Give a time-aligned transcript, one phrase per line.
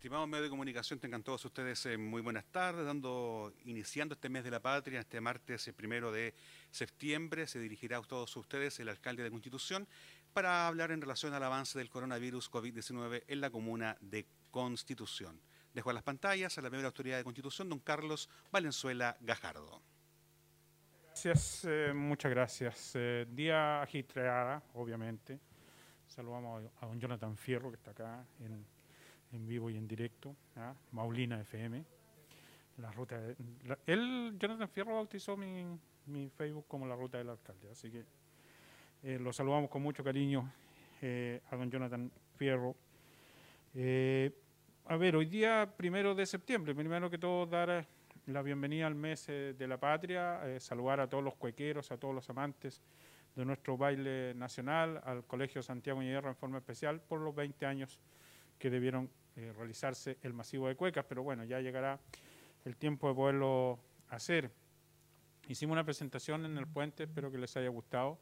[0.00, 4.42] Estimados medios de comunicación, tengan todos ustedes eh, muy buenas tardes, dando, iniciando este mes
[4.44, 6.32] de la patria, este martes eh, primero de
[6.70, 9.86] septiembre, se dirigirá a todos ustedes el alcalde de Constitución
[10.32, 15.38] para hablar en relación al avance del coronavirus COVID-19 en la comuna de Constitución.
[15.74, 19.82] Dejo a las pantallas a la primera autoridad de Constitución, don Carlos Valenzuela Gajardo.
[21.08, 22.94] Gracias, eh, muchas gracias.
[23.28, 25.38] Día agitreada, obviamente.
[26.06, 28.64] Saludamos a, don Jonathan Fierro, que está acá en,
[29.32, 30.74] en vivo y en directo, ¿ah?
[30.92, 31.84] Maulina FM.
[32.78, 35.64] La ruta de, la, él, Jonathan Fierro, bautizó mi,
[36.06, 38.04] mi, Facebook como la ruta del alcalde, así que
[39.02, 40.50] eh, lo saludamos con mucho cariño
[41.02, 42.74] eh, a don Jonathan Fierro.
[43.74, 44.30] Eh,
[44.86, 47.86] a ver, hoy día primero de septiembre, primero que todo dar
[48.26, 52.28] la bienvenida al mes de la patria, saludar a todos los cuequeros, a todos los
[52.30, 52.80] amantes
[53.34, 57.98] de nuestro baile nacional, al Colegio Santiago Hierro en forma especial por los 20 años
[58.60, 61.98] que debieron eh, realizarse el masivo de cuecas, pero bueno, ya llegará
[62.64, 63.80] el tiempo de poderlo
[64.10, 64.50] hacer.
[65.48, 68.18] Hicimos una presentación en el puente, espero que les haya gustado.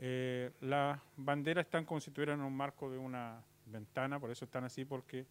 [0.00, 4.84] Eh, las banderas están como si un marco de una ventana, por eso están así,
[4.84, 5.24] porque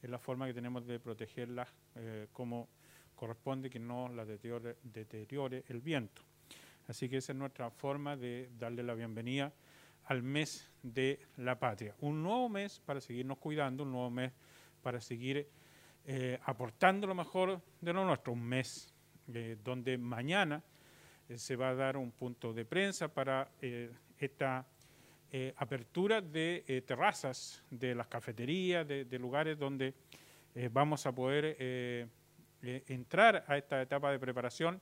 [0.00, 2.68] es la forma que tenemos de protegerlas eh, como
[3.16, 6.22] corresponde, que no las deteriore, deteriore el viento.
[6.86, 9.52] Así que esa es nuestra forma de darle la bienvenida
[10.08, 11.94] al mes de la patria.
[12.00, 14.32] Un nuevo mes para seguirnos cuidando, un nuevo mes
[14.82, 15.46] para seguir
[16.06, 18.32] eh, aportando lo mejor de lo nuestro.
[18.32, 18.94] Un mes
[19.32, 20.62] eh, donde mañana
[21.28, 23.50] eh, se va a dar un punto de prensa para
[24.18, 24.66] esta
[25.56, 29.92] apertura de terrazas de las cafeterías, de lugares donde
[30.72, 32.08] vamos a poder
[32.62, 34.80] entrar a esta etapa de preparación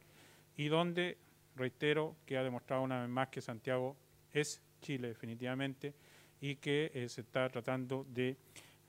[0.57, 1.19] y donde,
[1.57, 3.97] reitero, que ha demostrado una vez más que Santiago
[4.31, 5.95] es Chile definitivamente
[6.41, 8.37] y que eh, se está tratando de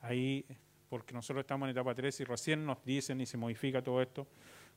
[0.02, 0.46] ahí,
[0.90, 4.28] porque nosotros estamos en etapa 3 y recién nos dicen y se modifica todo esto,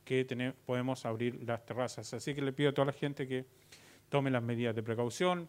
[0.03, 0.25] que
[0.65, 2.15] podemos abrir las terrazas.
[2.15, 3.45] Así que le pido a toda la gente que
[4.09, 5.47] tome las medidas de precaución,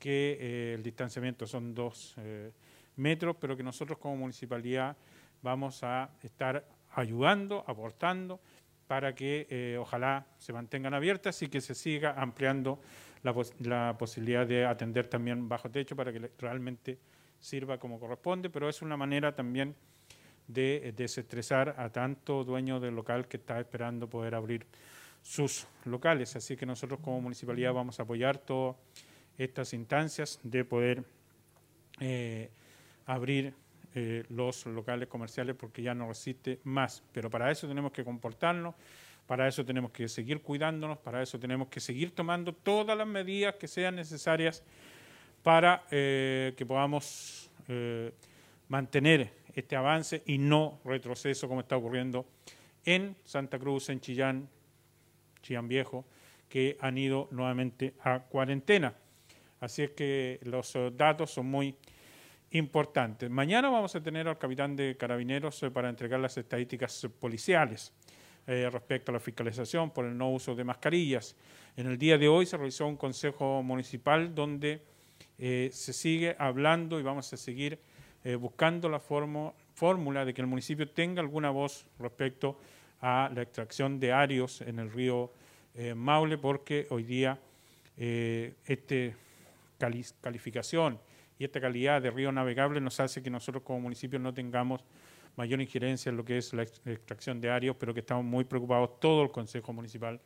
[0.00, 2.50] que eh, el distanciamiento son dos eh,
[2.96, 4.96] metros, pero que nosotros como municipalidad
[5.42, 8.40] vamos a estar ayudando, aportando,
[8.86, 12.80] para que eh, ojalá se mantengan abiertas y que se siga ampliando
[13.22, 16.98] la, pos la, posibilidad de atender también bajo techo para que realmente
[17.40, 19.74] sirva como corresponde, pero es una manera también
[20.46, 24.66] de desestresar a tanto dueño del local que está esperando poder abrir
[25.22, 26.36] sus locales.
[26.36, 28.76] Así que nosotros como municipalidad vamos a apoyar todas
[29.38, 31.04] estas instancias de poder
[32.00, 32.50] eh,
[33.06, 33.54] abrir
[33.96, 37.04] eh, los locales comerciales porque ya no resiste más.
[37.12, 38.74] Pero para eso tenemos que comportarnos,
[39.26, 43.54] para eso tenemos que seguir cuidándonos, para eso tenemos que seguir tomando todas las medidas
[43.54, 44.64] que sean necesarias
[45.44, 48.12] para eh, que podamos eh,
[48.68, 52.26] mantener este avance y no retroceso como está ocurriendo
[52.84, 54.48] en Santa Cruz, en Chillán,
[55.40, 56.04] Chillán Viejo,
[56.48, 58.94] que han ido nuevamente a cuarentena.
[59.60, 61.76] Así es que los datos son muy
[62.54, 63.28] importantes.
[63.28, 67.92] Mañana vamos a tener al capitán de carabineros eh, para entregar las estadísticas policiales
[68.46, 71.34] eh, respecto a la fiscalización por el no uso de mascarillas.
[71.76, 74.82] En el día de hoy se realizó un consejo municipal donde
[75.36, 77.78] eh, se sigue hablando y vamos a seguir
[78.40, 82.58] buscando la fórmula de que el municipio tenga alguna voz respecto
[83.02, 85.30] a la extracción de arios en el río
[85.94, 87.38] Maule, porque hoy día
[87.98, 88.94] esta
[89.76, 90.98] cali calificación
[91.38, 94.84] y esta calidad de río navegable nos hace que nosotros como municipio no tengamos
[95.36, 99.00] mayor injerencia en lo que es la extracción de arios, pero que estamos muy preocupados,
[99.00, 100.20] todo el Consejo Municipal,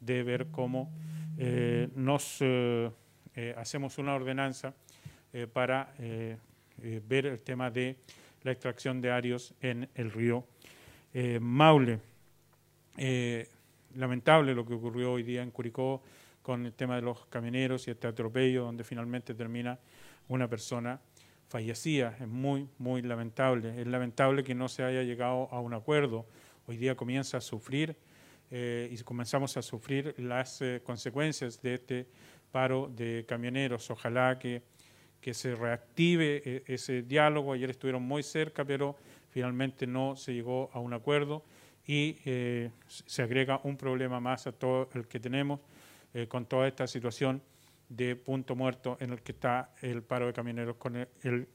[0.00, 0.90] de ver cómo
[1.36, 2.90] eh, nos eh,
[3.34, 4.74] eh, hacemos una ordenanza
[5.52, 7.96] para ver el tema de
[8.42, 10.46] la extracción de arios en el río
[11.38, 12.00] Maule.
[13.94, 16.02] lamentable lo que ocurrió hoy día en Curicó
[16.40, 19.78] con el tema de los camioneros y este atropello donde finalmente termina
[20.28, 21.00] una persona
[21.48, 22.16] fallecía.
[22.20, 23.80] Es muy, muy lamentable.
[23.80, 26.26] Es lamentable que no se haya llegado a un acuerdo.
[26.66, 27.96] Hoy día comienza a sufrir
[28.50, 32.06] eh, y comenzamos a sufrir las eh, consecuencias de este
[32.52, 33.90] paro de camioneros.
[33.90, 34.62] Ojalá que,
[35.20, 37.52] que se reactive eh, ese diálogo.
[37.52, 38.96] Ayer estuvieron muy cerca, pero
[39.30, 41.44] finalmente no se llegó a un acuerdo
[41.86, 42.18] y
[42.86, 45.60] se agrega un problema más a todo el que tenemos
[46.28, 47.40] con toda esta situación
[47.88, 51.48] de punto muerto en el que está el paro de camioneros con el,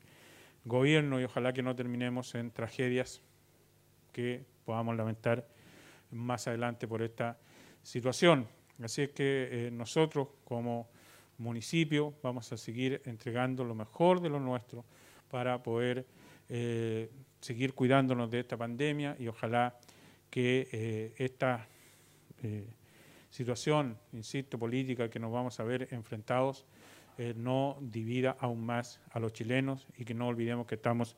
[0.66, 3.22] gobierno y ojalá que no terminemos en tragedias
[4.14, 5.46] que podamos lamentar
[6.10, 7.38] más adelante por esta
[7.82, 8.48] situación.
[8.82, 10.90] Así es que eh, nosotros como
[11.38, 14.86] municipio vamos a seguir entregando lo mejor de lo nuestro
[15.30, 16.06] para poder
[16.48, 19.78] eh, seguir cuidándonos de esta pandemia y ojalá
[20.30, 21.68] que esta
[23.34, 26.68] situación, insisto, política que nos vamos a ver enfrentados
[27.36, 31.16] no divida aún más a los chilenos y que no olvidemos que estamos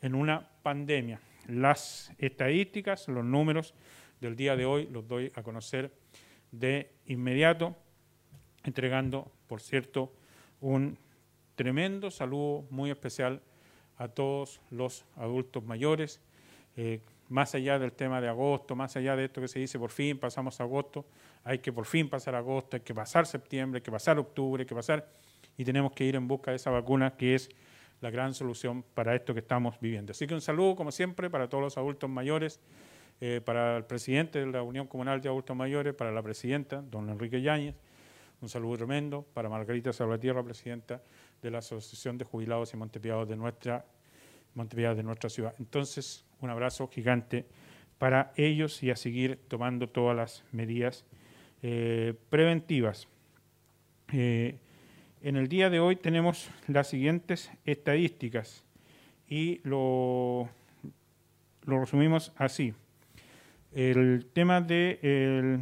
[0.00, 1.20] en una pandemia.
[1.46, 3.74] Las estadísticas, los números
[4.20, 5.92] del día de hoy los doy a conocer
[6.50, 7.76] de inmediato,
[8.64, 10.12] entregando, por cierto,
[10.60, 10.98] un
[11.54, 13.40] tremendo saludo muy especial
[13.98, 16.20] a todos los adultos mayores,
[16.76, 17.00] eh,
[17.32, 20.18] más allá del tema de agosto, más allá de esto que se dice, por fin
[20.18, 21.06] pasamos agosto,
[21.44, 24.66] hay que por fin pasar agosto, hay que pasar septiembre, hay que pasar octubre, hay
[24.66, 25.08] que pasar,
[25.56, 27.48] y tenemos que ir en busca de esa vacuna que es
[28.00, 30.10] la gran solución para esto que estamos viviendo.
[30.12, 32.60] Así que un saludo, como siempre, para todos los adultos mayores,
[33.20, 37.08] eh, para el presidente de la Unión Comunal de Adultos Mayores, para la presidenta, don
[37.08, 37.76] Enrique Yáñez,
[38.40, 41.00] un saludo tremendo, para Margarita Salvatierra, presidenta
[41.40, 43.86] de la Asociación de Jubilados y Montepiados de nuestra,
[44.54, 45.54] de nuestra ciudad.
[45.60, 47.46] Entonces, un abrazo gigante
[47.98, 51.06] para ellos y a seguir tomando todas las medidas
[51.62, 53.08] eh, preventivas.
[54.12, 54.58] Eh,
[55.22, 58.64] en el día de hoy tenemos las siguientes estadísticas
[59.28, 60.48] y lo,
[61.64, 62.74] resumimos así.
[63.72, 65.60] El tema de,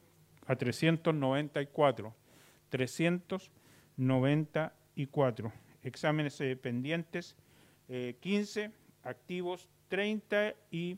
[0.47, 2.15] a 394,
[2.69, 7.35] 394 exámenes eh, pendientes,
[7.87, 8.71] 15 eh,
[9.03, 10.97] activos 36.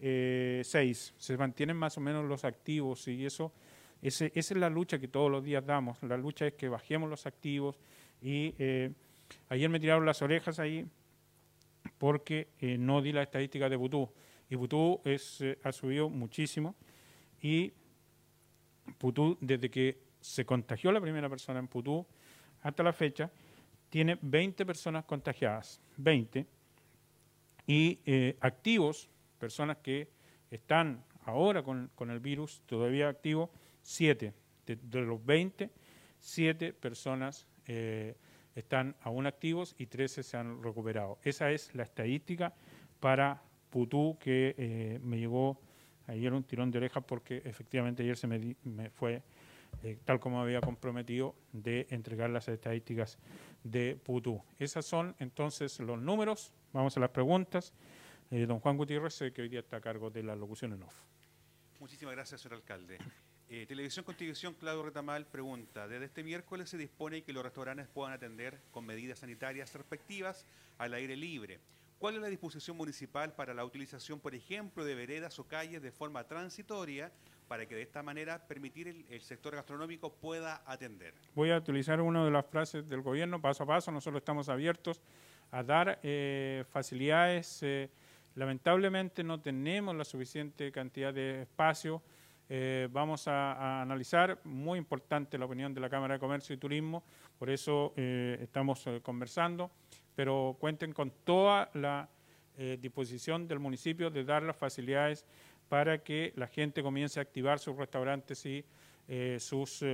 [0.00, 3.52] Eh, Se mantienen más o menos los activos y eso,
[4.02, 6.02] esa es la lucha que todos los días damos.
[6.02, 7.78] La lucha es que bajemos los activos
[8.20, 8.54] y
[9.48, 10.84] ayer me tiraron las orejas ahí
[11.96, 12.48] porque
[12.78, 14.10] no di la estadística de Putú.
[14.50, 16.74] Y Putú es, ha subido muchísimo
[17.40, 17.72] y
[18.96, 22.06] Putú, desde que se contagió la primera persona en Putú
[22.62, 23.30] hasta la fecha,
[23.90, 25.80] tiene 20 personas contagiadas.
[25.96, 26.46] 20
[27.66, 29.08] y eh, activos,
[29.38, 30.08] personas que
[30.50, 33.50] están ahora con, el virus todavía activo,
[33.82, 34.32] 7.
[34.66, 35.70] De, los 20,
[36.18, 38.16] 7 personas eh,
[38.54, 41.18] están aún activos y 13 se han recuperado.
[41.22, 42.54] Esa es la estadística
[43.00, 45.60] para Putú que eh, me llegó
[46.08, 49.22] ayer un tirón de orejas porque efectivamente ayer se me, fue,
[50.04, 53.18] tal como había comprometido, de entregar las estadísticas
[53.62, 54.42] de Putú.
[54.58, 57.72] Esos son entonces los números Vamos a las preguntas.
[58.30, 60.94] Eh, don Juan Gutiérrez, que hoy día está a cargo de la locución en off.
[61.80, 62.98] Muchísimas gracias, señor alcalde.
[63.48, 68.12] Eh, Televisión Constitución, Claudio Retamal pregunta, desde este miércoles se dispone que los restaurantes puedan
[68.12, 70.44] atender con medidas sanitarias respectivas
[70.76, 71.58] al aire libre.
[71.98, 75.90] ¿Cuál es la disposición municipal para la utilización, por ejemplo, de veredas o calles de
[75.90, 77.10] forma transitoria
[77.48, 81.14] para que de esta manera permitir el, el sector gastronómico pueda atender?
[81.34, 85.02] Voy a utilizar una de las frases del gobierno, paso a paso, nosotros estamos abiertos
[85.50, 87.62] a dar eh, facilidades.
[87.62, 87.90] Eh,
[88.34, 92.02] lamentablemente no tenemos la suficiente cantidad de espacio.
[92.48, 97.04] Eh, vamos a, analizar, muy importante la opinión de la Cámara de Comercio y Turismo,
[97.38, 99.70] por eso estamos conversando,
[100.18, 102.08] pero cuenten con toda la
[102.80, 105.24] disposición del municipio de dar las facilidades
[105.68, 108.64] para que la gente comience a activar sus restaurantes y
[109.38, 109.84] sus,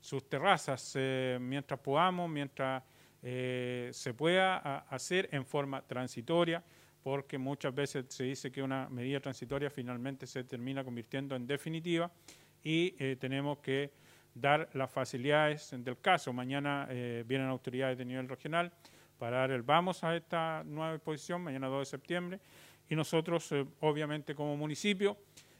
[0.00, 0.96] sus terrazas
[1.38, 2.82] mientras podamos, mientras
[3.26, 6.62] eh, se pueda hacer en forma transitoria,
[7.02, 12.12] porque muchas veces se dice que una medida transitoria finalmente se termina convirtiendo en definitiva
[12.62, 13.92] y eh, tenemos que
[14.34, 16.34] dar las facilidades del caso.
[16.34, 18.70] Mañana eh, vienen autoridades de nivel regional
[19.18, 22.40] para dar el vamos a esta nueva exposición, mañana 2 de septiembre,
[22.88, 25.16] y nosotros, obviamente, como municipio,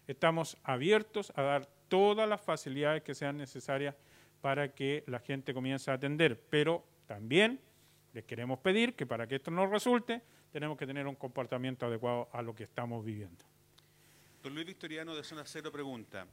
[0.06, 3.94] estamos abiertos a dar todas las facilidades que sean necesarias
[4.40, 7.61] para que la gente comience a atender, pero también
[8.12, 12.28] les queremos pedir que para que esto nos resulte, tenemos que tener un comportamiento adecuado
[12.32, 13.44] a lo que estamos viviendo.
[14.42, 16.26] Don Luis Victoriano de Zona Cero pregunta,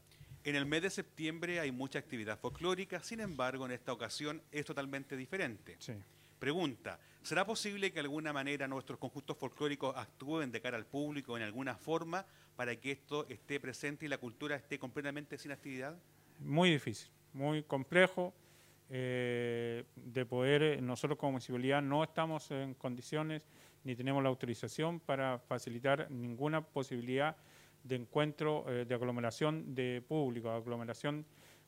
[0.43, 4.65] en el mes de septiembre hay mucha actividad folclórica, sin embargo, en esta ocasión es
[4.65, 5.77] totalmente diferente.
[6.41, 11.37] Pregunta, ¿será posible que de alguna manera nuestros conjuntos folclóricos actúen de cara al público
[11.37, 15.95] en alguna forma para que esto esté presente y la cultura esté completamente sin actividad?
[16.39, 18.33] Muy difícil muy complejo
[18.89, 23.43] eh, de poder, nosotros como municipalidad no estamos en condiciones
[23.83, 27.35] ni tenemos la autorización para facilitar ninguna posibilidad
[27.83, 31.23] de encuentro, eh, de aglomeración de público, aglomeración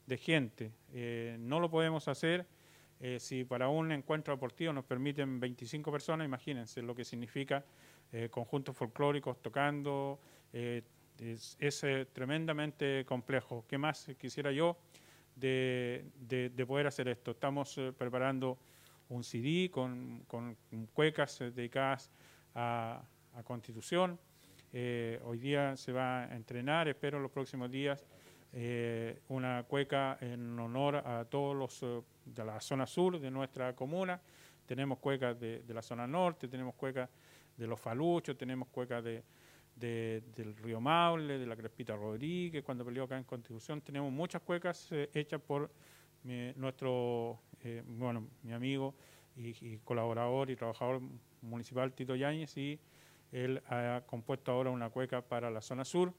[0.06, 0.72] de gente.
[0.94, 2.46] Eh, no lo podemos hacer
[3.19, 7.65] si para un encuentro deportivo nos permiten 25 personas, imagínense lo que significa
[8.29, 10.19] conjuntos folclóricos tocando,
[10.51, 13.65] es, es tremendamente complejo.
[13.67, 14.77] ¿Qué más quisiera yo?
[15.36, 17.31] de, poder hacer esto.
[17.31, 18.57] Estamos eh, preparando
[19.10, 20.25] un CD con,
[20.93, 22.10] cuecas eh, dedicadas
[22.55, 23.03] a,
[23.45, 24.19] Constitución.
[24.72, 28.05] Eh, hoy día se va a entrenar, espero en los próximos días,
[29.29, 34.22] una cueca en honor a todos los de la zona sur de nuestra comuna.
[34.65, 37.10] Tenemos cuecas de, de la zona norte, tenemos cuecas
[37.57, 39.24] de los faluchos, tenemos cuecas de,
[39.75, 43.81] del Río Maule, de la Crespita Rodríguez, cuando peleó acá en Constitución.
[43.81, 45.72] Tenemos muchas cuecas eh, hechas por
[46.55, 48.95] nuestro, eh, bueno, mi amigo
[49.36, 51.01] y, colaborador y trabajador
[51.41, 52.79] municipal Tito Yáñez y
[53.33, 56.13] él ha compuesto ahora una cueca para la zona sur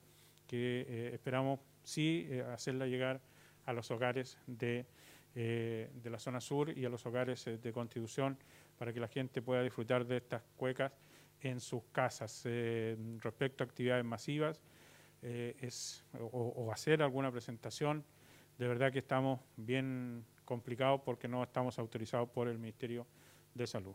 [0.47, 3.21] que eh, esperamos sí hacerla llegar
[3.67, 4.87] a los hogares de,
[5.35, 8.37] de la zona sur y a los hogares de Constitución
[8.79, 10.93] para que la gente pueda disfrutar de estas cuecas
[11.41, 12.43] en sus casas.
[12.45, 14.61] Eh, respecto a actividades masivas
[15.23, 18.05] eh, es, o, hacer alguna presentación,
[18.59, 23.07] de verdad que estamos bien complicados porque no estamos autorizados por el Ministerio
[23.55, 23.95] de Salud.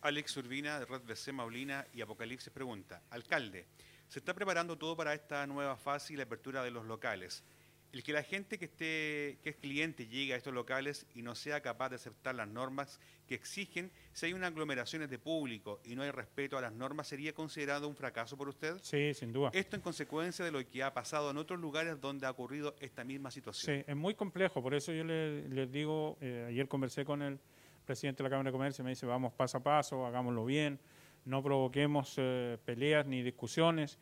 [0.00, 3.66] Alex Urbina de Red BC Maulina y Apocalipsis pregunta, alcalde,
[4.08, 7.44] ¿se está preparando todo para esta nueva fase y la apertura de los locales?
[7.90, 11.34] El que la gente que esté, que es cliente llegue a estos locales y no
[11.34, 15.94] sea capaz de aceptar las normas que exigen, si hay unas aglomeraciones de público y
[15.94, 18.76] no hay respeto a las normas, ¿sería considerado un fracaso por usted?
[18.82, 19.50] Sí, sin duda.
[19.54, 23.04] Esto en consecuencia de lo que ha pasado en otros lugares donde ha ocurrido esta
[23.04, 23.76] misma situación.
[23.76, 27.38] Sí, es muy complejo, por eso yo les, digo, eh, ayer conversé con el
[27.86, 30.78] presidente de la Cámara de Comercio me dice, vamos paso a paso, hagámoslo bien,
[31.24, 33.98] no provoquemos eh, peleas ni discusiones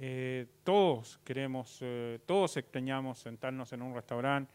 [0.00, 4.52] eh, todos queremos, eh, todos extrañamos sentarnos en un restaurante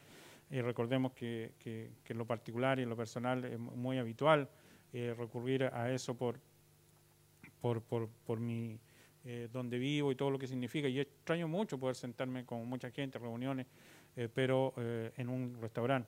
[0.50, 4.48] y recordemos que, en lo particular y lo personal es muy habitual
[5.18, 6.40] recurrir a eso por,
[7.60, 8.80] por, por, por mi,
[9.52, 10.88] donde vivo y todo lo que significa.
[10.88, 13.66] Y extraño mucho poder sentarme con mucha gente, reuniones,
[14.36, 16.08] pero en un restaurante.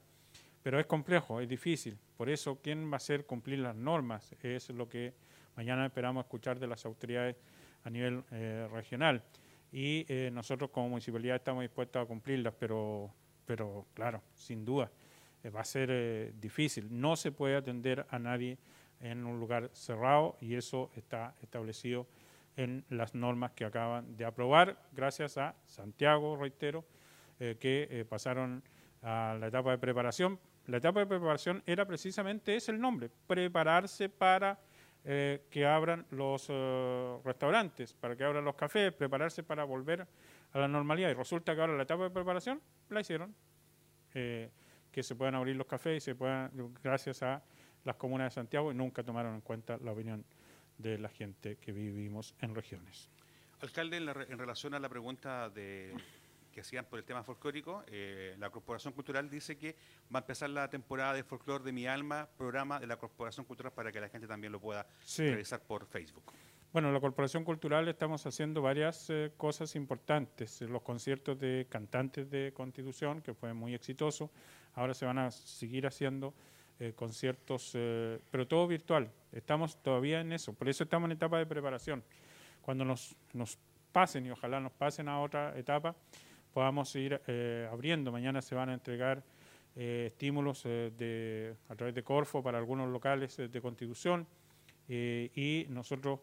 [0.62, 1.98] Pero es complejo, es difícil.
[2.16, 4.36] Por eso, ¿quién va a hacer cumplir las normas?
[4.44, 5.16] Es lo que
[5.56, 7.36] mañana esperamos escuchar de las autoridades
[7.84, 9.24] a nivel eh, regional.
[9.72, 13.12] Y eh, nosotros como municipalidad estamos dispuestos a cumplirlas, pero,
[13.46, 14.92] pero claro, sin duda,
[15.44, 16.88] eh, va a ser difícil.
[16.90, 18.58] No se puede atender a nadie
[19.02, 22.08] en un lugar cerrado y eso está establecido
[22.58, 26.86] en las normas que acaban de aprobar, gracias a Santiago, reitero,
[27.38, 28.64] que pasaron
[29.02, 30.40] a la etapa de preparación.
[30.68, 34.58] La etapa de preparación era precisamente ese el nombre, prepararse para
[35.08, 40.08] eh, que abran los eh, restaurantes, para que abran los cafés, prepararse para volver
[40.52, 41.12] a la normalidad.
[41.12, 42.60] Y resulta que ahora la etapa de preparación
[42.90, 43.36] la hicieron,
[44.16, 44.50] eh,
[44.92, 46.52] que se puedan abrir los cafés y se puedan,
[46.84, 47.44] gracias a
[47.84, 50.26] las comunas de Santiago, y nunca tomaron en cuenta la opinión
[50.80, 53.12] de la gente que vivimos en regiones.
[53.62, 55.94] Alcalde, en relación a la pregunta de
[56.56, 60.50] que hacían por el tema folclórico, eh, la Corporación Cultural dice que va a empezar
[60.50, 64.08] la temporada de folclore de mi alma, programa de la Corporación Cultural para que la
[64.08, 66.32] gente también lo pueda revisar por Facebook.
[66.72, 70.62] Bueno, la Corporación Cultural estamos haciendo varias eh, cosas importantes.
[70.62, 74.32] Los conciertos de cantantes de Constitución, que fue muy exitoso,
[74.76, 76.34] ahora se van a seguir haciendo
[76.80, 77.72] eh, conciertos,
[78.32, 79.12] pero todo virtual.
[79.34, 82.02] Estamos todavía en eso, por eso estamos en etapa de preparación.
[82.62, 83.60] Cuando nos, nos
[83.92, 85.96] pasen, y ojalá nos pasen a otra etapa,
[86.56, 88.14] podamos ir eh, abriendo.
[88.14, 89.22] Mañana se van a entregar
[89.76, 94.26] eh, estímulos eh, de, a través de Corfo para algunos locales de Constitución
[94.88, 96.20] y nosotros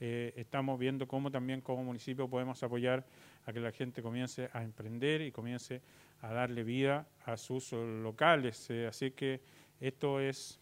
[0.00, 3.04] estamos viendo cómo también como municipio podemos apoyar
[3.44, 5.82] a que la gente comience a emprender y comience
[6.20, 8.70] a darle vida a sus locales.
[8.88, 9.40] así que
[9.80, 10.60] esto es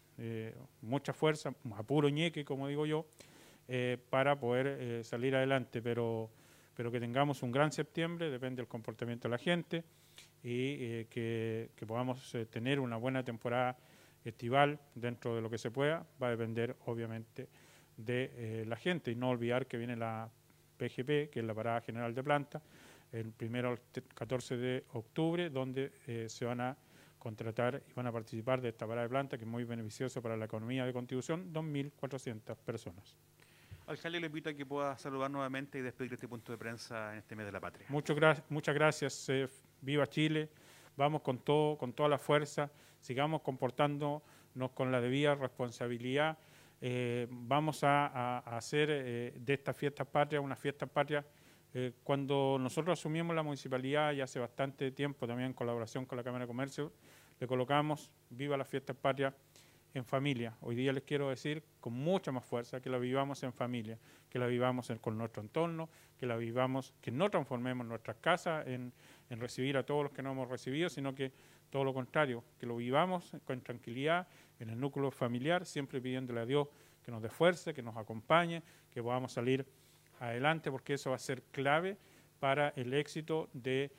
[0.81, 3.05] mucha fuerza, a puro ñeque, como digo yo,
[4.09, 6.31] para poder salir adelante, pero
[6.75, 9.83] pero que tengamos un gran septiembre, depende del comportamiento de la gente,
[10.43, 13.77] y eh, que, podamos eh, tener una buena temporada
[14.25, 17.47] estival dentro de lo que se pueda, va a depender obviamente
[17.97, 20.29] de eh, la gente, y no olvidar que viene la
[20.77, 22.61] PGP, que es la Parada General de Planta,
[23.11, 23.79] el primero al
[24.15, 25.91] 14 de octubre, donde
[26.27, 26.75] se van a
[27.19, 30.35] contratar y van a participar de esta parada de planta, que es muy beneficioso para
[30.35, 33.15] la economía de Constitución, 2.400 personas.
[33.85, 37.19] Alcalde, le invito a que pueda saludar nuevamente y despedir este punto de prensa en
[37.19, 37.85] este mes de la patria.
[37.89, 39.27] muchas gracias.
[39.27, 39.47] Eh,
[39.81, 40.49] viva Chile.
[40.95, 42.71] vamos con todo, con toda la fuerza,
[43.01, 46.37] sigamos comportándonos con la debida responsabilidad.
[46.79, 51.25] Eh, vamos a, hacer eh, de esta fiesta patria una fiesta patria.
[52.03, 56.43] Cuando nosotros asumimos la municipalidad ya hace bastante tiempo, también en colaboración con la Cámara
[56.43, 56.93] de Comercio,
[57.39, 59.35] le colocamos Viva la fiesta patria
[59.93, 60.55] en familia.
[60.61, 64.39] Hoy día les quiero decir con mucha más fuerza que la vivamos en familia, que
[64.39, 68.91] la vivamos con nuestro entorno, que la vivamos, que no transformemos nuestras casas en,
[69.29, 71.31] recibir a todos los que no hemos recibido, sino que
[71.69, 74.27] todo lo contrario, que lo vivamos con tranquilidad
[74.59, 76.67] en el núcleo familiar, siempre pidiéndole a Dios
[77.03, 79.65] que nos dé fuerza, que nos acompañe, que podamos salir
[80.19, 81.97] adelante, porque eso va a ser clave
[82.39, 83.91] para el éxito del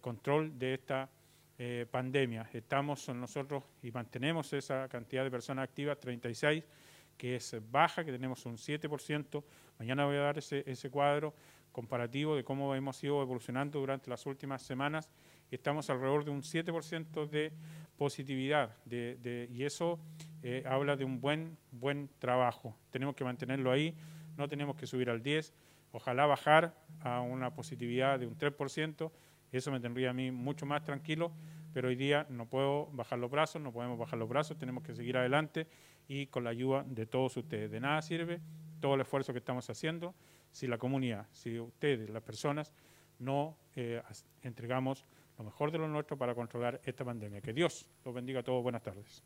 [0.00, 1.10] control de esta
[1.58, 2.48] eh, pandemia.
[2.52, 6.62] Estamos nosotros y mantenemos esa cantidad de personas activas, 36,
[7.16, 9.42] que es baja, que tenemos un 7%.
[9.78, 11.34] Mañana voy a dar ese, cuadro
[11.72, 15.10] comparativo de cómo hemos ido evolucionando durante las últimas semanas.
[15.50, 17.52] Estamos alrededor de un 7% de
[17.96, 19.98] positividad de, y eso
[20.42, 22.76] eh, habla de un buen, buen trabajo.
[22.90, 23.96] Tenemos que mantenerlo ahí,
[24.36, 25.54] no tenemos que subir al 10,
[25.92, 29.10] ojalá bajar a una positividad de un 3%,
[29.56, 31.32] eso me tendría a mí mucho más tranquilo,
[31.72, 34.94] pero hoy día no puedo bajar los brazos, no podemos bajar los brazos, tenemos que
[34.94, 35.66] seguir adelante
[36.08, 37.70] y con la ayuda de todos ustedes.
[37.70, 38.40] De nada sirve
[38.80, 40.14] todo el esfuerzo que estamos haciendo
[40.50, 42.72] si la comunidad, si ustedes, las personas,
[43.18, 44.02] no eh,
[44.42, 45.04] entregamos
[45.38, 47.40] lo mejor de lo nuestro para controlar esta pandemia.
[47.40, 48.62] Que Dios los bendiga a todos.
[48.62, 49.22] Buenas tardes.